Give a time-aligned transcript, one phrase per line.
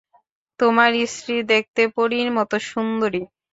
[0.59, 3.21] তোমার স্ত্রী দেখতে পরীর মত সুন্দরী।